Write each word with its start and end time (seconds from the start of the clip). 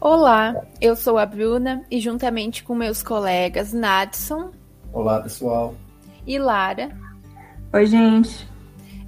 Olá, 0.00 0.64
eu 0.80 0.94
sou 0.94 1.18
a 1.18 1.26
Bruna 1.26 1.84
e 1.90 1.98
juntamente 1.98 2.62
com 2.62 2.72
meus 2.72 3.02
colegas 3.02 3.72
Nadson. 3.72 4.52
Olá, 4.92 5.20
pessoal. 5.20 5.74
E 6.24 6.38
Lara. 6.38 6.96
Oi, 7.72 7.84
gente. 7.84 8.48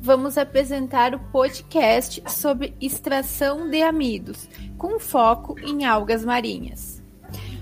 Vamos 0.02 0.36
apresentar 0.36 1.14
o 1.14 1.20
podcast 1.30 2.20
sobre 2.26 2.74
extração 2.80 3.70
de 3.70 3.80
amidos, 3.82 4.48
com 4.76 4.98
foco 4.98 5.54
em 5.60 5.84
algas 5.84 6.24
marinhas. 6.24 7.00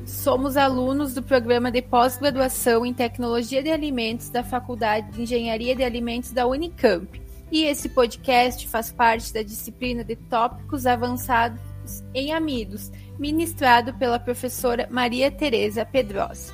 Somos 0.06 0.56
alunos 0.56 1.12
do 1.12 1.22
programa 1.22 1.70
de 1.70 1.82
pós-graduação 1.82 2.86
em 2.86 2.94
Tecnologia 2.94 3.62
de 3.62 3.70
Alimentos 3.70 4.30
da 4.30 4.42
Faculdade 4.42 5.12
de 5.12 5.22
Engenharia 5.24 5.76
de 5.76 5.84
Alimentos 5.84 6.32
da 6.32 6.46
Unicamp. 6.46 7.20
E 7.52 7.64
esse 7.64 7.90
podcast 7.90 8.66
faz 8.68 8.90
parte 8.90 9.34
da 9.34 9.42
disciplina 9.42 10.02
de 10.02 10.16
tópicos 10.16 10.86
avançados 10.86 11.60
em 12.14 12.32
amidos, 12.32 12.90
ministrado 13.18 13.94
pela 13.94 14.18
professora 14.18 14.88
Maria 14.90 15.30
Tereza 15.30 15.84
Pedrosa. 15.84 16.52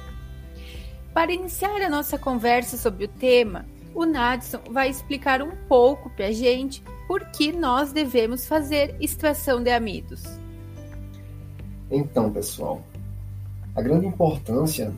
Para 1.12 1.33
iniciar 1.33 1.80
a 1.80 1.88
nossa 1.88 2.19
conversa 2.19 2.77
sobre 2.77 3.05
o 3.05 3.09
tema, 3.09 3.65
o 3.95 4.05
Nadson 4.05 4.61
vai 4.70 4.89
explicar 4.89 5.41
um 5.42 5.52
pouco 5.69 6.11
para 6.11 6.27
a 6.27 6.33
gente 6.33 6.83
por 7.06 7.25
que 7.27 7.52
nós 7.52 7.92
devemos 7.92 8.47
fazer 8.47 8.97
extração 9.01 9.62
de 9.62 9.70
amidos. 9.70 10.23
Então, 11.91 12.33
pessoal, 12.33 12.83
a 13.75 13.83
grande 13.83 14.06
importância 14.06 14.92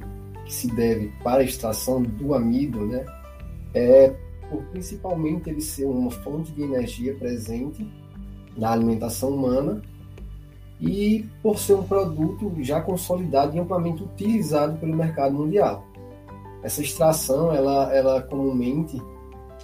que 0.44 0.54
se 0.54 0.68
deve 0.68 1.12
para 1.22 1.42
a 1.42 1.44
extração 1.44 2.02
do 2.02 2.34
amido 2.34 2.86
né, 2.86 3.04
é 3.74 4.14
por 4.48 4.62
principalmente 4.66 5.50
ele 5.50 5.60
ser 5.60 5.84
uma 5.84 6.10
fonte 6.10 6.52
de 6.52 6.62
energia 6.62 7.14
presente 7.14 7.86
na 8.56 8.72
alimentação 8.72 9.30
humana 9.30 9.82
e 10.80 11.28
por 11.42 11.58
ser 11.58 11.74
um 11.74 11.82
produto 11.82 12.52
já 12.60 12.80
consolidado 12.80 13.56
e 13.56 13.60
amplamente 13.60 14.02
utilizado 14.02 14.78
pelo 14.78 14.94
mercado 14.94 15.34
mundial. 15.34 15.84
Essa 16.62 16.82
extração, 16.82 17.52
ela, 17.52 17.94
ela 17.94 18.22
comumente, 18.22 19.00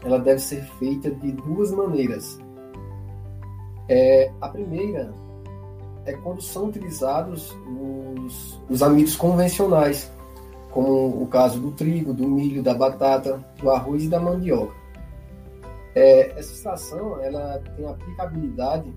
ela 0.04 0.18
deve 0.18 0.40
ser 0.40 0.62
feita 0.78 1.10
de 1.10 1.32
duas 1.32 1.70
maneiras. 1.72 2.38
É, 3.88 4.30
a 4.40 4.48
primeira 4.48 5.12
é 6.06 6.12
quando 6.12 6.40
são 6.40 6.66
utilizados 6.66 7.56
os, 8.24 8.60
os 8.68 8.82
amidos 8.82 9.16
convencionais, 9.16 10.10
como 10.70 11.22
o 11.22 11.26
caso 11.26 11.60
do 11.60 11.72
trigo, 11.72 12.14
do 12.14 12.26
milho, 12.26 12.62
da 12.62 12.74
batata, 12.74 13.44
do 13.60 13.70
arroz 13.70 14.04
e 14.04 14.08
da 14.08 14.18
mandioca. 14.18 14.74
É, 15.94 16.30
essa 16.38 16.52
extração 16.52 17.20
ela 17.20 17.62
tem 17.76 17.86
aplicabilidade 17.86 18.90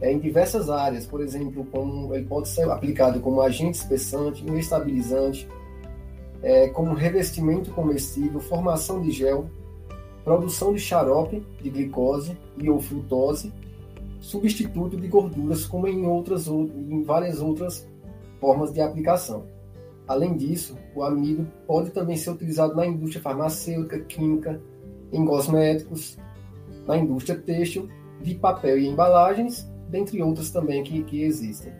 é, 0.00 0.12
em 0.12 0.18
diversas 0.18 0.68
áreas, 0.68 1.06
por 1.06 1.20
exemplo, 1.20 1.66
como 1.72 2.14
ele 2.14 2.26
pode 2.26 2.48
ser 2.48 2.68
aplicado 2.70 3.20
como 3.20 3.40
agente 3.40 3.78
espessante, 3.78 4.44
estabilizante, 4.58 5.48
é, 6.42 6.68
como 6.68 6.94
revestimento 6.94 7.70
comestível, 7.70 8.40
formação 8.40 9.00
de 9.00 9.10
gel, 9.10 9.48
produção 10.24 10.72
de 10.72 10.80
xarope 10.80 11.42
de 11.62 11.70
glicose 11.70 12.36
e 12.58 12.68
ou 12.68 12.80
frutose, 12.80 13.52
substituto 14.20 14.96
de 14.96 15.08
gorduras, 15.08 15.64
como 15.64 15.86
em 15.86 16.06
outras 16.06 16.46
em 16.46 17.02
várias 17.02 17.40
outras 17.40 17.86
formas 18.40 18.72
de 18.72 18.80
aplicação. 18.80 19.44
Além 20.06 20.36
disso, 20.36 20.76
o 20.94 21.02
amido 21.02 21.46
pode 21.66 21.90
também 21.90 22.16
ser 22.16 22.30
utilizado 22.30 22.76
na 22.76 22.86
indústria 22.86 23.22
farmacêutica, 23.22 23.98
química, 24.00 24.60
em 25.12 25.24
cosméticos, 25.24 26.16
na 26.86 26.96
indústria 26.96 27.38
têxtil, 27.38 27.88
de 28.22 28.34
papel 28.34 28.78
e 28.78 28.88
embalagens 28.88 29.68
dentre 29.88 30.22
outras 30.22 30.50
também 30.50 30.82
que, 30.82 31.02
que 31.02 31.22
existem. 31.22 31.72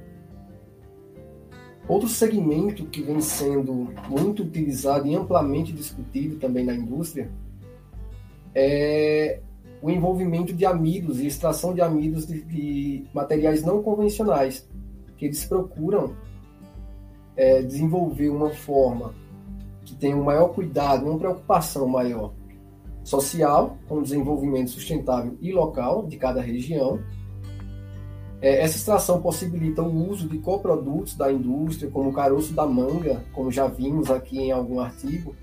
Outro 1.89 2.09
segmento 2.09 2.87
que 2.87 3.03
vem 3.03 3.21
sendo 3.21 3.89
muito 4.09 4.43
utilizado 4.43 5.06
e 5.06 5.15
amplamente 5.15 5.72
discutido 5.72 6.37
também 6.37 6.65
na 6.65 6.75
indústria 6.75 7.31
é 8.55 9.41
o 9.81 9.91
envolvimento 9.91 10.53
de 10.53 10.65
amidos 10.65 11.21
e 11.21 11.27
extração 11.27 11.75
de 11.75 11.81
amidos 11.81 12.27
de, 12.27 12.43
de 12.43 13.05
materiais 13.15 13.62
não 13.62 13.83
convencionais, 13.83 14.67
que 15.17 15.27
eles 15.27 15.44
procuram 15.44 16.15
é, 17.37 17.62
desenvolver 17.62 18.31
uma 18.31 18.50
forma 18.50 19.15
que 19.84 19.94
tenha 19.94 20.17
um 20.17 20.25
maior 20.25 20.49
cuidado, 20.49 21.06
uma 21.06 21.19
preocupação 21.19 21.87
maior 21.87 22.33
social, 23.05 23.78
com 23.87 23.99
o 23.99 24.03
desenvolvimento 24.03 24.71
sustentável 24.71 25.37
e 25.41 25.53
local 25.53 26.06
de 26.06 26.17
cada 26.17 26.41
região, 26.41 26.99
é, 28.41 28.63
essa 28.63 28.77
extração 28.77 29.21
possibilita 29.21 29.83
o 29.83 30.11
uso 30.11 30.29
de 30.29 30.39
coprodutos 30.39 31.15
da 31.15 31.33
indústria, 31.33 31.91
como 31.91 32.11
o 32.11 32.13
caroço 32.13 32.53
da 32.53 32.67
manga, 32.67 33.25
como 33.33 33.51
já 33.51 33.67
vimos 33.67 34.11
aqui 34.11 34.39
em 34.39 34.53
algum 34.53 34.81
artigo, 34.81 35.35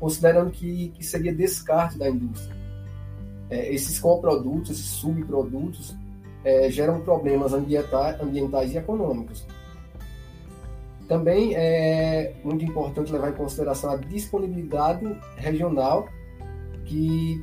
considerando 0.00 0.50
que, 0.50 0.88
que 0.88 1.04
seria 1.04 1.32
descarte 1.32 1.96
da 1.96 2.08
indústria. 2.08 2.56
É, 3.48 3.72
esses 3.72 3.98
coprodutos, 4.00 4.70
esses 4.70 4.86
subprodutos, 4.86 5.94
é, 6.44 6.68
geram 6.70 7.00
problemas 7.00 7.52
ambientais, 7.52 8.20
ambientais 8.20 8.72
e 8.72 8.78
econômicos. 8.78 9.46
Também 11.06 11.54
é 11.54 12.34
muito 12.42 12.64
importante 12.64 13.12
levar 13.12 13.30
em 13.30 13.34
consideração 13.34 13.90
a 13.90 13.96
disponibilidade 13.96 15.04
regional, 15.36 16.08
que 16.86 17.40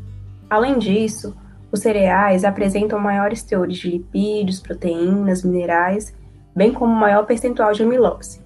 Além 0.49 0.79
disso, 0.79 1.37
os 1.71 1.81
cereais 1.81 2.45
apresentam 2.45 2.99
maiores 2.99 3.43
teores 3.43 3.77
de 3.77 3.91
lipídios, 3.91 4.61
proteínas, 4.61 5.43
minerais, 5.43 6.15
bem 6.55 6.73
como 6.73 6.95
maior 6.95 7.27
percentual 7.27 7.73
de 7.73 7.83
amilose. 7.83 8.46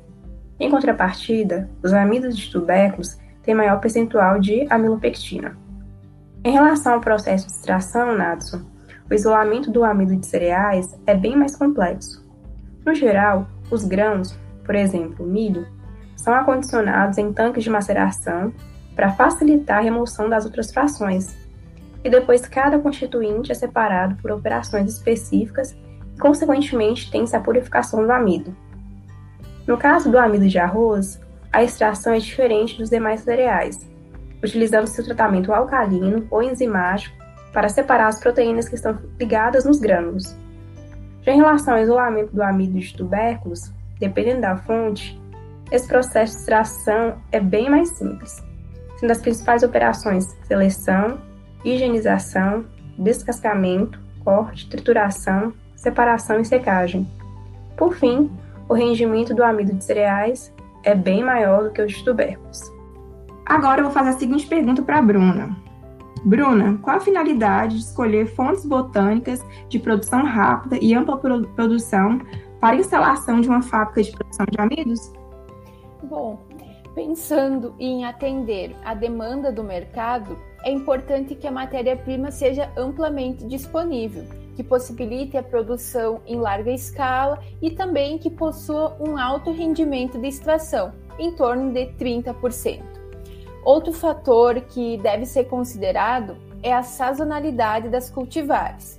Em 0.60 0.70
contrapartida, 0.70 1.70
os 1.82 1.94
amidos 1.94 2.36
de 2.36 2.52
tubérculos 2.52 3.18
têm 3.42 3.54
maior 3.54 3.80
percentual 3.80 4.38
de 4.38 4.66
amilopectina. 4.68 5.56
Em 6.44 6.52
relação 6.52 6.92
ao 6.92 7.00
processo 7.00 7.46
de 7.46 7.52
extração, 7.52 8.14
Nadson, 8.14 8.60
o 9.10 9.14
isolamento 9.14 9.70
do 9.70 9.82
amido 9.82 10.14
de 10.14 10.26
cereais 10.26 10.94
é 11.06 11.14
bem 11.14 11.34
mais 11.34 11.56
complexo. 11.56 12.22
No 12.84 12.94
geral, 12.94 13.48
os 13.70 13.84
grãos, 13.84 14.38
por 14.62 14.74
exemplo, 14.74 15.26
milho, 15.26 15.66
são 16.14 16.34
acondicionados 16.34 17.16
em 17.16 17.32
tanques 17.32 17.64
de 17.64 17.70
maceração 17.70 18.52
para 18.94 19.12
facilitar 19.12 19.78
a 19.78 19.82
remoção 19.82 20.28
das 20.28 20.44
outras 20.44 20.70
frações, 20.70 21.34
e 22.04 22.10
depois 22.10 22.42
cada 22.46 22.78
constituinte 22.78 23.50
é 23.50 23.54
separado 23.54 24.14
por 24.16 24.30
operações 24.30 24.92
específicas 24.92 25.74
e, 26.14 26.18
consequentemente, 26.20 27.10
tem-se 27.10 27.34
a 27.34 27.40
purificação 27.40 28.04
do 28.04 28.12
amido. 28.12 28.54
No 29.70 29.78
caso 29.78 30.10
do 30.10 30.18
amido 30.18 30.48
de 30.48 30.58
arroz, 30.58 31.20
a 31.52 31.62
extração 31.62 32.12
é 32.12 32.18
diferente 32.18 32.76
dos 32.76 32.90
demais 32.90 33.20
cereais. 33.20 33.88
utilizando 34.42 34.88
seu 34.88 35.04
tratamento 35.04 35.52
alcalino 35.52 36.26
ou 36.28 36.42
enzimático 36.42 37.14
para 37.52 37.68
separar 37.68 38.08
as 38.08 38.18
proteínas 38.18 38.68
que 38.68 38.74
estão 38.74 38.98
ligadas 39.16 39.64
nos 39.64 39.78
grânulos. 39.78 40.34
Já 41.22 41.32
em 41.32 41.36
relação 41.36 41.74
ao 41.74 41.82
isolamento 41.82 42.34
do 42.34 42.42
amido 42.42 42.80
de 42.80 42.96
tubérculos, 42.96 43.72
dependendo 44.00 44.40
da 44.40 44.56
fonte, 44.56 45.20
esse 45.70 45.86
processo 45.86 46.32
de 46.32 46.40
extração 46.40 47.18
é 47.30 47.38
bem 47.38 47.70
mais 47.70 47.90
simples, 47.90 48.42
sendo 48.98 49.12
as 49.12 49.20
principais 49.20 49.62
operações 49.62 50.36
seleção, 50.48 51.20
higienização, 51.64 52.64
descascamento, 52.98 54.00
corte, 54.24 54.68
trituração, 54.68 55.52
separação 55.76 56.40
e 56.40 56.44
secagem. 56.44 57.08
Por 57.76 57.94
fim, 57.94 58.28
o 58.70 58.74
rendimento 58.74 59.34
do 59.34 59.42
amido 59.42 59.74
de 59.74 59.82
cereais 59.82 60.54
é 60.84 60.94
bem 60.94 61.24
maior 61.24 61.64
do 61.64 61.70
que 61.72 61.82
o 61.82 61.86
de 61.88 62.04
tubérculos. 62.04 62.72
Agora 63.44 63.80
eu 63.80 63.86
vou 63.86 63.92
fazer 63.92 64.10
a 64.10 64.18
seguinte 64.18 64.46
pergunta 64.46 64.80
para 64.80 64.98
a 64.98 65.02
Bruna. 65.02 65.56
Bruna, 66.24 66.78
qual 66.80 66.98
a 66.98 67.00
finalidade 67.00 67.74
de 67.74 67.82
escolher 67.82 68.26
fontes 68.26 68.64
botânicas 68.64 69.44
de 69.68 69.80
produção 69.80 70.24
rápida 70.24 70.78
e 70.80 70.94
ampla 70.94 71.18
produção 71.18 72.20
para 72.60 72.76
a 72.76 72.78
instalação 72.78 73.40
de 73.40 73.48
uma 73.48 73.60
fábrica 73.60 74.04
de 74.04 74.12
produção 74.12 74.46
de 74.48 74.60
amidos? 74.60 75.12
Bom, 76.04 76.38
pensando 76.94 77.74
em 77.76 78.04
atender 78.04 78.76
a 78.84 78.94
demanda 78.94 79.50
do 79.50 79.64
mercado, 79.64 80.38
é 80.62 80.70
importante 80.70 81.34
que 81.34 81.46
a 81.48 81.50
matéria-prima 81.50 82.30
seja 82.30 82.70
amplamente 82.76 83.44
disponível, 83.48 84.24
que 84.56 84.62
possibilite 84.62 85.36
a 85.36 85.42
produção 85.42 86.20
em 86.26 86.36
larga 86.36 86.70
escala 86.70 87.38
e 87.60 87.70
também 87.70 88.18
que 88.18 88.30
possua 88.30 88.96
um 89.00 89.16
alto 89.16 89.50
rendimento 89.52 90.18
de 90.18 90.28
extração, 90.28 90.92
em 91.18 91.32
torno 91.32 91.72
de 91.72 91.86
30%. 91.98 92.82
Outro 93.64 93.92
fator 93.92 94.60
que 94.60 94.96
deve 94.98 95.26
ser 95.26 95.44
considerado 95.44 96.36
é 96.62 96.72
a 96.72 96.82
sazonalidade 96.82 97.88
das 97.88 98.10
cultivares. 98.10 98.98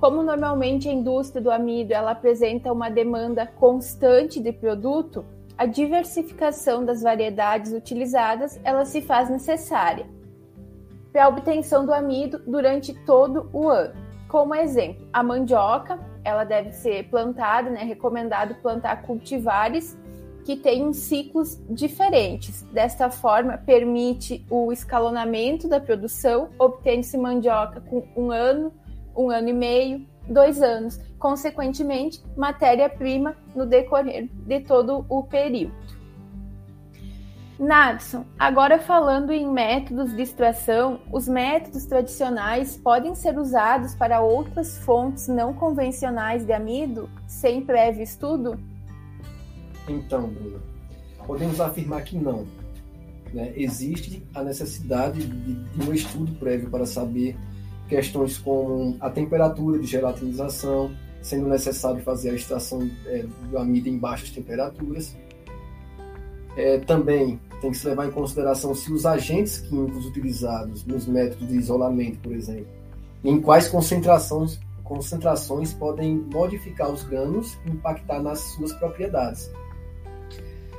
Como 0.00 0.22
normalmente 0.22 0.88
a 0.88 0.92
indústria 0.92 1.42
do 1.42 1.50
amido 1.50 1.92
ela 1.92 2.12
apresenta 2.12 2.72
uma 2.72 2.88
demanda 2.88 3.46
constante 3.46 4.40
de 4.40 4.52
produto, 4.52 5.24
a 5.56 5.66
diversificação 5.66 6.84
das 6.84 7.02
variedades 7.02 7.72
utilizadas 7.72 8.60
ela 8.62 8.84
se 8.84 9.02
faz 9.02 9.28
necessária 9.28 10.06
para 11.12 11.24
a 11.24 11.28
obtenção 11.28 11.84
do 11.84 11.92
amido 11.92 12.40
durante 12.46 12.94
todo 13.04 13.50
o 13.52 13.68
ano. 13.68 14.07
Como 14.28 14.54
exemplo, 14.54 15.08
a 15.10 15.22
mandioca, 15.22 15.98
ela 16.22 16.44
deve 16.44 16.72
ser 16.72 17.08
plantada, 17.08 17.70
né, 17.70 17.82
recomendado 17.82 18.54
plantar 18.56 19.02
cultivares 19.02 19.98
que 20.44 20.54
tenham 20.54 20.92
ciclos 20.92 21.58
diferentes. 21.68 22.62
Desta 22.64 23.10
forma, 23.10 23.56
permite 23.56 24.44
o 24.50 24.70
escalonamento 24.70 25.66
da 25.66 25.80
produção, 25.80 26.50
obtendo-se 26.58 27.16
mandioca 27.16 27.80
com 27.80 28.06
um 28.14 28.30
ano, 28.30 28.72
um 29.16 29.30
ano 29.30 29.48
e 29.48 29.52
meio, 29.54 30.06
dois 30.28 30.60
anos, 30.60 31.00
consequentemente, 31.18 32.22
matéria-prima 32.36 33.34
no 33.54 33.64
decorrer 33.64 34.28
de 34.46 34.60
todo 34.60 35.06
o 35.08 35.22
período. 35.22 35.72
Nadson, 37.58 38.24
agora 38.38 38.78
falando 38.78 39.32
em 39.32 39.50
métodos 39.50 40.14
de 40.14 40.22
extração, 40.22 41.00
os 41.12 41.26
métodos 41.26 41.84
tradicionais 41.86 42.76
podem 42.76 43.16
ser 43.16 43.36
usados 43.36 43.96
para 43.96 44.20
outras 44.20 44.78
fontes 44.78 45.26
não 45.26 45.52
convencionais 45.52 46.46
de 46.46 46.52
amido 46.52 47.10
sem 47.26 47.60
prévio 47.60 48.02
estudo? 48.02 48.58
Então, 49.88 50.28
Bruno, 50.28 50.62
podemos 51.26 51.60
afirmar 51.60 52.04
que 52.04 52.16
não. 52.16 52.46
Né? 53.34 53.52
Existe 53.56 54.24
a 54.34 54.42
necessidade 54.44 55.26
de, 55.26 55.54
de 55.54 55.88
um 55.88 55.92
estudo 55.92 56.32
prévio 56.38 56.70
para 56.70 56.86
saber 56.86 57.36
questões 57.88 58.38
como 58.38 58.96
a 59.00 59.10
temperatura 59.10 59.80
de 59.80 59.86
gelatinização, 59.86 60.94
sendo 61.20 61.48
necessário 61.48 62.00
fazer 62.02 62.30
a 62.30 62.34
extração 62.34 62.88
é, 63.06 63.24
do 63.50 63.58
amido 63.58 63.88
em 63.88 63.98
baixas 63.98 64.30
temperaturas. 64.30 65.16
É, 66.58 66.76
também 66.78 67.40
tem 67.60 67.70
que 67.70 67.76
se 67.76 67.86
levar 67.86 68.08
em 68.08 68.10
consideração 68.10 68.74
se 68.74 68.92
os 68.92 69.06
agentes 69.06 69.58
químicos 69.58 70.04
utilizados 70.06 70.84
nos 70.84 71.06
métodos 71.06 71.46
de 71.46 71.56
isolamento, 71.56 72.18
por 72.18 72.32
exemplo, 72.32 72.66
em 73.24 73.40
quais 73.40 73.68
concentrações, 73.68 74.58
concentrações 74.82 75.72
podem 75.72 76.16
modificar 76.16 76.90
os 76.90 77.04
grãos 77.04 77.56
e 77.64 77.70
impactar 77.70 78.20
nas 78.20 78.40
suas 78.40 78.72
propriedades. 78.72 79.48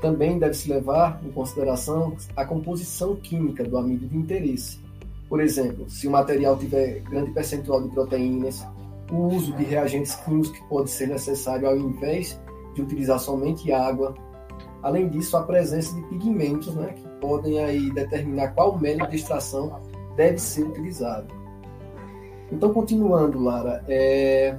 Também 0.01 0.37
deve-se 0.37 0.69
levar 0.69 1.21
em 1.25 1.31
consideração 1.31 2.17
a 2.35 2.43
composição 2.43 3.15
química 3.15 3.63
do 3.63 3.77
amido 3.77 4.05
de 4.05 4.17
interesse. 4.17 4.81
Por 5.29 5.39
exemplo, 5.39 5.89
se 5.89 6.09
o 6.09 6.11
material 6.11 6.57
tiver 6.57 6.99
grande 7.09 7.31
percentual 7.31 7.81
de 7.83 7.89
proteínas, 7.89 8.67
o 9.09 9.27
uso 9.27 9.53
de 9.53 9.63
reagentes 9.63 10.13
químicos 10.15 10.51
que 10.51 10.61
pode 10.67 10.89
ser 10.89 11.07
necessário 11.07 11.69
ao 11.69 11.77
invés 11.77 12.37
de 12.75 12.81
utilizar 12.81 13.19
somente 13.19 13.71
água, 13.71 14.13
Além 14.81 15.09
disso, 15.09 15.35
a 15.35 15.43
presença 15.43 15.93
de 15.95 16.01
pigmentos 16.03 16.73
né, 16.75 16.93
que 16.95 17.07
podem 17.19 17.59
aí 17.63 17.91
determinar 17.91 18.49
qual 18.49 18.77
método 18.77 19.09
de 19.09 19.17
extração 19.17 19.79
deve 20.15 20.37
ser 20.37 20.63
utilizado. 20.63 21.27
Então, 22.51 22.73
continuando, 22.73 23.39
Lara, 23.39 23.83
é... 23.87 24.55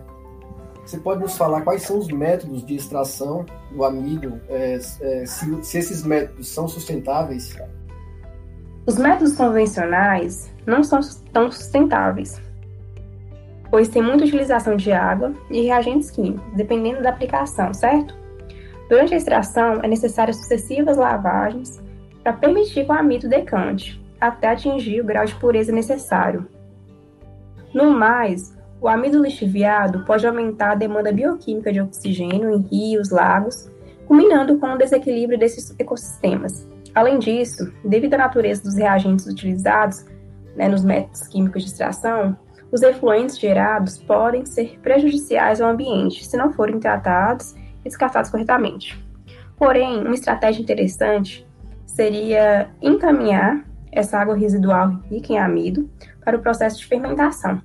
você 0.85 0.99
pode 0.99 1.23
nos 1.23 1.37
falar 1.37 1.63
quais 1.63 1.83
são 1.83 1.99
os 1.99 2.09
métodos 2.09 2.65
de 2.65 2.77
extração 2.77 3.45
do 3.73 3.85
amido, 3.85 4.41
é, 4.49 4.75
é, 4.75 5.27
se, 5.27 5.65
se 5.65 5.79
esses 5.79 6.03
métodos 6.05 6.49
são 6.49 6.69
sustentáveis? 6.69 7.57
Os 8.87 8.97
métodos 8.97 9.37
convencionais 9.37 10.51
não 10.67 10.83
são 10.85 11.01
tão 11.33 11.51
sustentáveis, 11.51 12.41
pois 13.71 13.89
tem 13.89 14.03
muita 14.03 14.25
utilização 14.25 14.77
de 14.77 14.93
água 14.93 15.33
e 15.51 15.63
reagentes 15.63 16.11
químicos, 16.11 16.45
dependendo 16.55 17.03
da 17.03 17.11
aplicação, 17.11 17.73
certo? 17.73 18.20
Durante 18.91 19.15
a 19.15 19.17
extração, 19.17 19.75
é 19.85 19.87
necessárias 19.87 20.37
sucessivas 20.39 20.97
lavagens 20.97 21.81
para 22.25 22.33
permitir 22.33 22.85
que 22.85 22.91
o 22.91 22.93
amido 22.93 23.29
decante, 23.29 24.05
até 24.21 24.49
atingir 24.49 25.01
o 25.01 25.05
grau 25.05 25.25
de 25.25 25.35
pureza 25.37 25.71
necessário. 25.71 26.49
No 27.73 27.93
mais, 27.93 28.53
o 28.81 28.89
amido 28.89 29.23
lixiviado 29.23 30.05
pode 30.05 30.27
aumentar 30.27 30.73
a 30.73 30.75
demanda 30.75 31.13
bioquímica 31.13 31.73
de 31.73 31.81
oxigênio 31.81 32.51
em 32.51 32.63
rios, 32.63 33.11
lagos, 33.11 33.71
culminando 34.09 34.59
com 34.59 34.67
o 34.67 34.79
desequilíbrio 34.79 35.39
desses 35.39 35.73
ecossistemas. 35.79 36.69
Além 36.93 37.21
disso, 37.21 37.73
devido 37.85 38.15
à 38.15 38.19
natureza 38.19 38.65
dos 38.65 38.75
reagentes 38.75 39.25
utilizados 39.25 40.05
né, 40.57 40.69
nos 40.69 40.85
métodos 40.85 41.29
químicos 41.29 41.63
de 41.63 41.71
extração, 41.71 42.37
os 42.73 42.83
efluentes 42.83 43.39
gerados 43.39 43.99
podem 43.99 44.45
ser 44.45 44.81
prejudiciais 44.81 45.61
ao 45.61 45.71
ambiente 45.71 46.27
se 46.27 46.37
não 46.37 46.53
forem 46.53 46.81
tratados 46.81 47.55
descartados 47.85 48.31
corretamente. 48.31 49.03
Porém, 49.57 50.01
uma 50.01 50.15
estratégia 50.15 50.63
interessante 50.63 51.47
seria 51.87 52.71
encaminhar 52.81 53.65
essa 53.93 54.19
água 54.19 54.37
residual 54.37 55.01
rica 55.11 55.33
em 55.33 55.39
amido 55.39 55.91
para 56.25 56.37
o 56.37 56.41
processo 56.41 56.79
de 56.79 56.87
fermentação, 56.87 57.61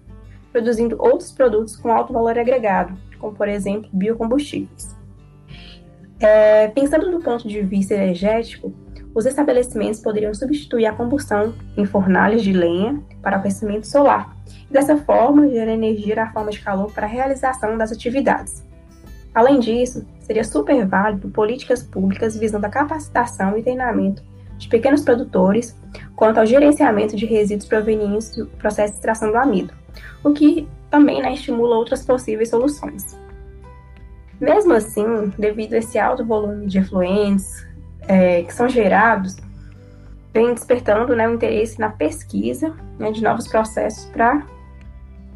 produzindo 0.51 0.95
outros 0.99 1.31
produtos 1.31 1.75
com 1.75 1.91
alto 1.91 2.11
valor 2.11 2.37
agregado, 2.37 2.97
como 3.19 3.35
por 3.35 3.47
exemplo 3.47 3.89
biocombustíveis. 3.93 4.95
É, 6.19 6.67
pensando 6.69 7.11
do 7.11 7.19
ponto 7.19 7.47
de 7.47 7.61
vista 7.61 7.93
energético, 7.93 8.73
os 9.13 9.25
estabelecimentos 9.25 10.01
poderiam 10.01 10.33
substituir 10.33 10.85
a 10.85 10.93
combustão 10.93 11.53
em 11.77 11.85
fornalhas 11.85 12.43
de 12.43 12.51
lenha 12.51 13.01
para 13.21 13.37
aquecimento 13.37 13.87
solar, 13.87 14.35
dessa 14.69 14.97
forma 14.97 15.47
gerar 15.47 15.71
energia 15.71 16.15
na 16.15 16.33
forma 16.33 16.51
de 16.51 16.59
calor 16.59 16.91
para 16.91 17.05
a 17.05 17.09
realização 17.09 17.77
das 17.77 17.91
atividades. 17.91 18.65
Além 19.35 19.59
disso, 19.59 20.07
seria 20.21 20.45
super 20.45 20.87
válido 20.87 21.27
políticas 21.27 21.83
públicas 21.83 22.37
visando 22.37 22.65
a 22.65 22.69
capacitação 22.69 23.57
e 23.57 23.61
treinamento 23.61 24.23
de 24.57 24.69
pequenos 24.69 25.03
produtores 25.03 25.77
quanto 26.15 26.39
ao 26.39 26.45
gerenciamento 26.45 27.17
de 27.17 27.25
resíduos 27.25 27.67
provenientes 27.67 28.33
do 28.33 28.47
processo 28.47 28.93
de 28.93 28.99
extração 28.99 29.31
do 29.31 29.37
amido, 29.37 29.73
o 30.23 30.31
que 30.31 30.65
também 30.89 31.21
né, 31.21 31.33
estimula 31.33 31.75
outras 31.75 32.05
possíveis 32.05 32.49
soluções. 32.49 33.19
Mesmo 34.39 34.73
assim, 34.73 35.05
devido 35.37 35.73
a 35.73 35.77
esse 35.77 35.99
alto 35.99 36.25
volume 36.25 36.67
de 36.67 36.79
efluentes 36.79 37.67
é, 38.07 38.43
que 38.43 38.53
são 38.53 38.69
gerados, 38.69 39.35
vem 40.33 40.53
despertando 40.53 41.13
né, 41.13 41.27
o 41.27 41.33
interesse 41.33 41.77
na 41.77 41.89
pesquisa 41.89 42.73
né, 42.97 43.11
de 43.11 43.21
novos 43.21 43.47
processos 43.49 44.05
para 44.05 44.45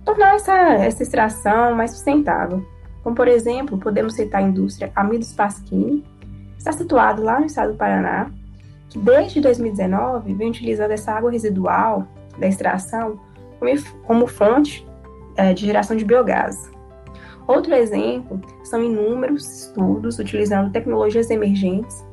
tornar 0.05 0.35
essa, 0.35 0.53
essa 0.53 1.03
extração 1.03 1.75
mais 1.75 1.91
sustentável. 1.91 2.65
Como, 3.03 3.15
por 3.15 3.27
exemplo, 3.27 3.77
podemos 3.77 4.15
citar 4.15 4.41
a 4.41 4.47
indústria 4.47 4.91
Amidos 4.95 5.33
Pasquini, 5.33 6.01
que 6.53 6.57
está 6.57 6.71
situado 6.71 7.23
lá 7.23 7.39
no 7.39 7.45
estado 7.45 7.71
do 7.71 7.77
Paraná, 7.77 8.29
que 8.89 8.99
desde 8.99 9.39
2019 9.41 10.33
vem 10.33 10.49
utilizando 10.49 10.91
essa 10.91 11.13
água 11.13 11.31
residual 11.31 12.07
da 12.37 12.47
extração 12.47 13.19
como 14.05 14.27
fonte 14.27 14.87
é, 15.35 15.53
de 15.53 15.65
geração 15.65 15.95
de 15.95 16.05
biogás. 16.05 16.71
Outro 17.47 17.73
exemplo 17.73 18.39
são 18.63 18.83
inúmeros 18.83 19.65
estudos 19.65 20.19
utilizando 20.19 20.71
tecnologias 20.71 21.29
emergentes 21.29 22.03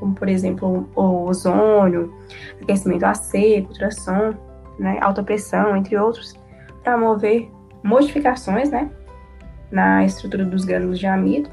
como 0.00 0.14
por 0.14 0.28
exemplo 0.28 0.88
o 0.96 1.28
ozônio, 1.28 2.12
aquecimento 2.60 3.04
a 3.04 3.14
seco, 3.14 3.68
ultrassom, 3.68 4.34
né, 4.78 4.98
alta 5.00 5.22
pressão, 5.22 5.76
entre 5.76 5.96
outros, 5.96 6.34
para 6.82 6.96
mover 6.96 7.48
modificações 7.84 8.70
né, 8.70 8.90
na 9.70 10.04
estrutura 10.04 10.44
dos 10.44 10.64
grânulos 10.64 10.98
de 10.98 11.06
amido, 11.06 11.50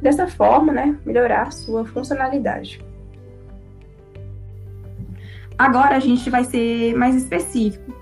dessa 0.00 0.26
forma 0.26 0.72
né, 0.72 0.96
melhorar 1.04 1.52
sua 1.52 1.84
funcionalidade. 1.84 2.84
Agora 5.58 5.96
a 5.96 6.00
gente 6.00 6.30
vai 6.30 6.44
ser 6.44 6.94
mais 6.94 7.16
específico, 7.16 7.92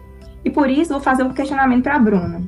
e 0.44 0.50
por 0.50 0.70
isso 0.70 0.92
vou 0.92 1.00
fazer 1.00 1.23
um 1.23 1.32
questionamento 1.32 1.82
para 1.82 1.96
a 1.96 1.99
Bruna. 1.99 2.42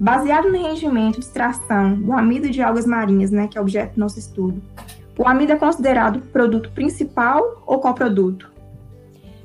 Baseado 0.00 0.48
no 0.48 0.62
rendimento 0.62 1.18
de 1.18 1.26
extração 1.26 1.94
do 1.94 2.12
amido 2.12 2.48
de 2.48 2.62
algas 2.62 2.86
marinhas, 2.86 3.30
né, 3.30 3.48
que 3.48 3.58
é 3.58 3.60
objeto 3.60 3.94
do 3.94 4.00
nosso 4.00 4.18
estudo, 4.18 4.62
o 5.18 5.26
amido 5.26 5.52
é 5.52 5.56
considerado 5.56 6.20
produto 6.28 6.70
principal 6.70 7.64
ou 7.66 7.80
coproduto? 7.80 8.52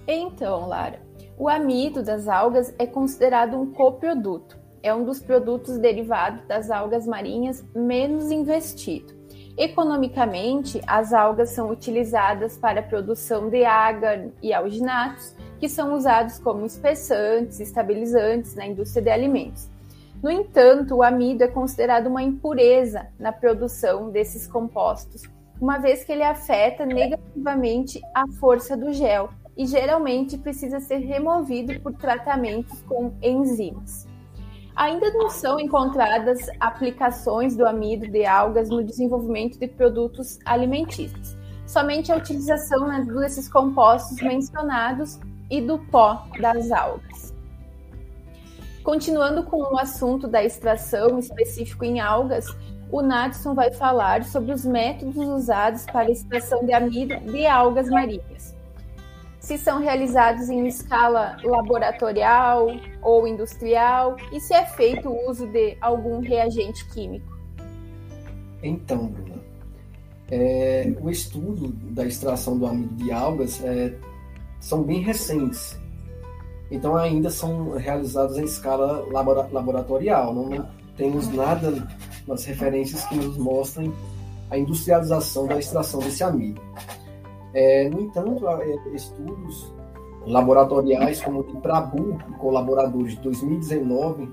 Então, 0.08 0.68
Lara, 0.68 1.00
o 1.36 1.50
amido 1.50 2.04
das 2.04 2.28
algas 2.28 2.74
é 2.78 2.86
considerado 2.86 3.60
um 3.60 3.72
coproduto. 3.74 4.63
É 4.84 4.94
um 4.94 5.06
dos 5.06 5.22
produtos 5.22 5.78
derivados 5.78 6.46
das 6.46 6.70
algas 6.70 7.08
marinhas 7.08 7.66
menos 7.74 8.30
investido. 8.30 9.14
Economicamente, 9.58 10.82
as 10.86 11.14
algas 11.14 11.52
são 11.52 11.70
utilizadas 11.70 12.58
para 12.58 12.82
a 12.82 12.84
produção 12.84 13.50
de 13.50 13.64
agar 13.64 14.28
e 14.42 14.54
alginatos, 14.54 15.36
que 15.58 15.70
são 15.70 15.94
usados 15.94 16.38
como 16.38 16.66
espessantes, 16.66 17.62
estabilizantes 17.62 18.56
na 18.56 18.68
indústria 18.68 19.04
de 19.04 19.10
alimentos. 19.10 19.70
No 20.22 20.30
entanto, 20.30 20.96
o 20.96 21.04
amido 21.04 21.44
é 21.44 21.48
considerado 21.48 22.08
uma 22.08 22.22
impureza 22.22 23.08
na 23.18 23.32
produção 23.32 24.10
desses 24.10 24.48
compostos, 24.48 25.22
uma 25.62 25.78
vez 25.78 26.04
que 26.04 26.12
ele 26.12 26.24
afeta 26.24 26.86
negativamente 26.86 28.02
a 28.14 28.28
força 28.40 28.76
do 28.76 28.92
gel 28.92 29.30
e 29.56 29.66
geralmente 29.66 30.38
precisa 30.38 30.80
ser 30.80 30.98
removido 30.98 31.80
por 31.80 31.94
tratamentos 31.94 32.82
com 32.82 33.14
enzimas. 33.22 34.12
Ainda 34.84 35.10
não 35.12 35.30
são 35.30 35.62
encontradas 35.62 36.40
aplicações 36.60 37.56
do 37.56 37.66
amido 37.66 38.06
de 38.06 38.26
algas 38.26 38.68
no 38.68 38.84
desenvolvimento 38.84 39.58
de 39.58 39.66
produtos 39.66 40.38
alimentícios. 40.44 41.38
Somente 41.66 42.12
a 42.12 42.18
utilização 42.18 42.86
né, 42.86 43.06
desses 43.08 43.48
compostos 43.48 44.22
mencionados 44.22 45.22
e 45.50 45.62
do 45.62 45.80
pó 45.80 46.28
das 46.38 46.70
algas. 46.70 47.34
Continuando 48.84 49.44
com 49.44 49.62
o 49.74 49.80
assunto 49.80 50.28
da 50.28 50.44
extração 50.44 51.18
específico 51.18 51.86
em 51.86 52.02
algas, 52.02 52.46
o 52.92 53.02
Natson 53.02 53.54
vai 53.54 53.72
falar 53.72 54.26
sobre 54.26 54.52
os 54.52 54.66
métodos 54.66 55.16
usados 55.16 55.86
para 55.86 56.12
extração 56.12 56.66
de 56.66 56.74
amido 56.74 57.18
de 57.32 57.46
algas 57.46 57.88
marinhas. 57.88 58.53
Se 59.44 59.58
são 59.58 59.82
realizados 59.82 60.50
em 60.50 60.66
escala 60.68 61.36
laboratorial 61.44 62.68
ou 63.02 63.28
industrial 63.28 64.16
e 64.32 64.40
se 64.40 64.54
é 64.54 64.66
feito 64.66 65.10
o 65.10 65.30
uso 65.30 65.46
de 65.48 65.78
algum 65.82 66.22
reagente 66.22 66.88
químico. 66.88 67.28
Então, 68.64 69.08
Bruna, 69.08 69.36
é, 70.32 70.94
o 70.98 71.10
estudo 71.10 71.74
da 71.92 72.06
extração 72.06 72.58
do 72.58 72.66
amido 72.66 72.96
de 72.96 73.12
algas 73.12 73.62
é, 73.62 73.94
são 74.62 74.82
bem 74.82 75.02
recentes. 75.02 75.78
Então, 76.72 76.96
ainda 76.96 77.30
são 77.30 77.72
realizados 77.72 78.38
em 78.38 78.46
escala 78.46 79.06
laboratorial. 79.52 80.34
Não 80.34 80.66
temos 80.96 81.28
nada 81.28 81.86
nas 82.26 82.46
referências 82.46 83.04
que 83.08 83.16
nos 83.16 83.38
mostrem 83.38 83.94
a 84.50 84.58
industrialização 84.58 85.48
da 85.48 85.60
extração 85.60 86.00
desse 86.00 86.24
amido. 86.24 86.62
É, 87.54 87.90
no 87.90 88.02
entanto, 88.02 88.48
é, 88.48 88.76
estudos 88.94 89.74
laboratoriais 90.26 91.22
como 91.22 91.42
o 91.42 91.44
de 91.44 91.58
Prabu 91.58 92.18
e 92.30 92.34
colaboradores 92.34 93.16
de 93.16 93.22
2019, 93.22 94.32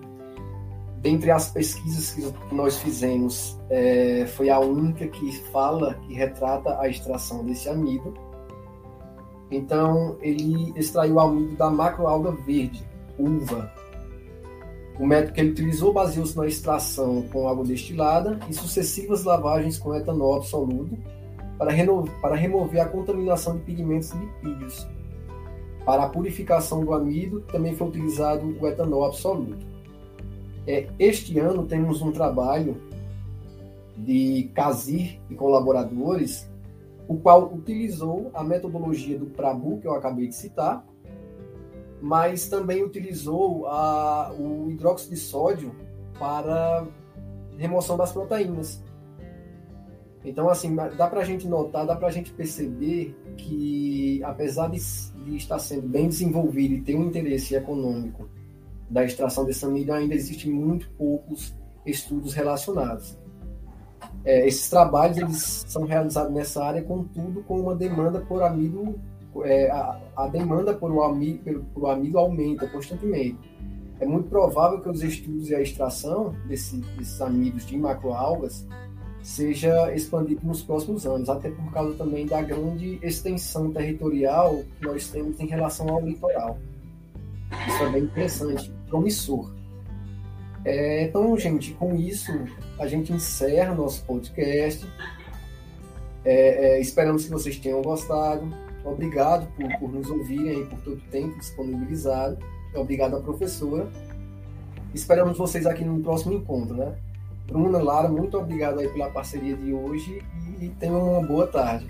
dentre 1.03 1.31
as 1.31 1.51
pesquisas 1.51 2.13
que 2.13 2.55
nós 2.55 2.79
fizemos, 2.79 3.59
é, 3.69 4.27
foi 4.27 4.51
a 4.51 4.59
única 4.59 5.07
que 5.07 5.33
fala, 5.51 5.95
que 6.07 6.15
retrata 6.15 6.79
a 6.81 6.89
extração 6.89 7.45
desse 7.45 7.69
amido. 7.69 8.15
Então, 9.51 10.17
ele 10.21 10.73
extraiu 10.77 11.15
o 11.15 11.21
amido 11.21 11.57
da 11.57 11.69
macroalga 11.69 12.31
verde, 12.31 12.87
uva, 13.19 13.71
o 15.01 15.07
método 15.07 15.33
que 15.33 15.41
ele 15.41 15.51
utilizou 15.51 15.95
baseou-se 15.95 16.37
na 16.37 16.47
extração 16.47 17.23
com 17.33 17.49
água 17.49 17.65
destilada 17.65 18.39
e 18.51 18.55
sucessivas 18.55 19.25
lavagens 19.25 19.79
com 19.79 19.95
etanol 19.95 20.37
absoluto 20.37 20.97
para, 21.61 21.75
para 22.23 22.37
remover 22.37 22.81
a 22.81 22.87
contaminação 22.87 23.59
de 23.59 23.65
pigmentos 23.65 24.13
lipídios. 24.13 24.89
Para 25.85 26.05
a 26.05 26.09
purificação 26.09 26.83
do 26.83 26.95
amido, 26.95 27.43
também 27.43 27.77
foi 27.77 27.89
utilizado 27.89 28.57
o 28.59 28.67
etanol 28.67 29.05
absoluto. 29.05 29.67
É, 30.67 30.89
este 30.99 31.39
ano 31.39 31.67
temos 31.67 32.01
um 32.01 32.13
trabalho 32.13 32.81
de 33.95 34.51
Kazir 34.55 35.21
e 35.29 35.35
colaboradores, 35.35 36.49
o 37.07 37.17
qual 37.17 37.53
utilizou 37.53 38.31
a 38.33 38.43
metodologia 38.43 39.19
do 39.19 39.27
Prabu, 39.27 39.81
que 39.81 39.87
eu 39.87 39.93
acabei 39.93 40.29
de 40.29 40.35
citar, 40.35 40.83
mas 42.01 42.49
também 42.49 42.83
utilizou 42.83 43.67
a, 43.67 44.33
o 44.33 44.71
hidróxido 44.71 45.15
de 45.15 45.21
sódio 45.21 45.75
para 46.19 46.87
remoção 47.59 47.99
das 47.99 48.13
proteínas. 48.13 48.83
Então, 50.25 50.51
assim, 50.51 50.75
dá 50.75 51.07
para 51.07 51.21
a 51.21 51.25
gente 51.25 51.49
notar, 51.49 51.87
dá 51.87 51.97
para 51.97 52.09
a 52.09 52.11
gente 52.11 52.31
perceber 52.33 53.17
que, 53.39 54.23
apesar 54.23 54.69
de, 54.69 54.79
de, 55.25 55.37
estar 55.37 55.59
sendo 55.59 55.89
bem 55.89 56.09
desenvolvido 56.09 56.75
e 56.75 56.81
ter 56.83 56.95
um 56.95 57.07
interesse 57.07 57.55
econômico 57.55 58.29
da 58.89 59.05
extração 59.05 59.47
desse 59.47 59.65
amido, 59.65 59.93
ainda 59.93 60.15
existem 60.15 60.53
muito 60.53 60.91
poucos 60.91 61.55
estudos 61.87 62.35
relacionados. 62.35 63.19
É, 64.25 64.47
esses 64.47 64.69
trabalhos 64.69 65.17
eles 65.17 65.65
são 65.67 65.85
realizados 65.85 66.33
nessa 66.33 66.63
área, 66.63 66.83
contudo, 66.83 67.43
com 67.45 67.59
uma 67.59 67.75
demanda 67.75 68.21
por 68.21 68.43
amido 68.43 69.01
é, 69.45 69.71
a, 69.71 70.01
a, 70.17 70.29
demanda 70.29 70.75
por 70.75 70.91
o, 70.91 71.03
amido, 71.03 71.39
por, 71.39 71.61
por 71.73 71.83
o 71.85 71.87
amido 71.87 72.19
aumenta 72.19 72.67
constantemente. 72.67 73.39
É 74.01 74.07
muito 74.07 74.29
provável 74.29 74.81
que 74.81 74.89
os 74.89 75.03
estudos 75.03 75.51
e 75.51 75.55
a 75.55 75.61
extração 75.61 76.35
desse, 76.47 76.79
desses 76.97 77.21
amidos 77.21 77.67
de 77.67 77.79
macroalgas 77.79 78.67
seja 79.23 79.95
expandido 79.95 80.47
nos 80.47 80.63
próximos 80.63 81.07
anos, 81.07 81.29
até 81.29 81.51
por 81.51 81.71
causa 81.73 81.97
também 81.97 82.27
da 82.27 82.41
grande 82.43 82.99
extensão 83.03 83.71
territorial 83.71 84.63
que 84.79 84.87
nós 84.87 85.09
temos 85.09 85.39
em 85.39 85.47
relação 85.47 85.89
ao 85.89 86.01
litoral. 86.01 86.59
Isso 87.69 87.83
é 87.83 87.91
bem 87.91 88.05
interessante, 88.05 88.73
promissor. 88.89 89.53
É, 90.65 91.05
então, 91.05 91.37
gente, 91.39 91.73
com 91.75 91.95
isso 91.95 92.33
a 92.79 92.87
gente 92.87 93.13
encerra 93.13 93.75
nosso 93.75 94.05
podcast. 94.05 94.87
É, 96.25 96.77
é, 96.77 96.81
esperamos 96.81 97.25
que 97.25 97.31
vocês 97.31 97.59
tenham 97.59 97.83
gostado. 97.83 98.47
Obrigado 98.85 99.47
por, 99.55 99.79
por 99.79 99.93
nos 99.93 100.09
ouvirem 100.11 100.63
e 100.63 100.67
por 100.67 100.81
todo 100.81 100.97
o 100.97 101.11
tempo 101.11 101.39
disponibilizado. 101.39 102.39
Obrigado 102.75 103.17
à 103.17 103.21
professora. 103.21 103.89
Esperamos 104.95 105.39
vocês 105.39 105.67
aqui 105.67 105.85
no 105.85 106.01
próximo 106.01 106.35
encontro, 106.35 106.77
né? 106.77 106.95
Bruna, 107.51 107.83
Lara, 107.83 108.09
muito 108.09 108.39
obrigado 108.39 108.79
aí 108.79 108.89
pela 108.89 109.11
parceria 109.11 109.57
de 109.57 109.73
hoje 109.73 110.23
e 110.61 110.69
tenham 110.69 111.15
uma 111.15 111.27
boa 111.27 111.47
tarde. 111.47 111.89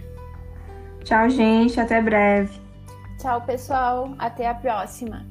Tchau, 1.05 1.29
gente. 1.29 1.79
Até 1.79 2.01
breve. 2.01 2.59
Tchau, 3.19 3.43
pessoal. 3.43 4.15
Até 4.19 4.49
a 4.49 4.55
próxima. 4.55 5.27